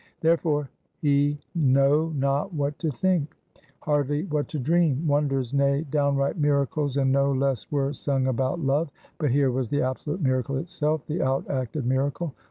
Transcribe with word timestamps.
Therefore, 0.21 0.67
he 0.97 1.37
know 1.53 2.09
not 2.17 2.55
what 2.55 2.79
to 2.79 2.89
think; 2.89 3.35
hardly 3.81 4.23
what 4.23 4.47
to 4.47 4.57
dream. 4.57 5.05
Wonders, 5.05 5.53
nay, 5.53 5.85
downright 5.91 6.39
miracles 6.39 6.97
and 6.97 7.11
no 7.11 7.31
less 7.31 7.71
were 7.71 7.93
sung 7.93 8.25
about 8.25 8.59
Love; 8.59 8.89
but 9.19 9.29
here 9.29 9.51
was 9.51 9.69
the 9.69 9.83
absolute 9.83 10.23
miracle 10.23 10.57
itself 10.57 11.05
the 11.05 11.21
out 11.21 11.47
acted 11.51 11.85
miracle. 11.85 12.33